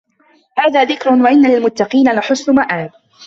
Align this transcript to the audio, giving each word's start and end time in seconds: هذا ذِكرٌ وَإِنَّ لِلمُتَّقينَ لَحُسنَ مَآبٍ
هذا 0.57 0.83
ذِكرٌ 0.83 1.09
وَإِنَّ 1.13 1.45
لِلمُتَّقينَ 1.51 2.13
لَحُسنَ 2.15 2.55
مَآبٍ 2.55 2.91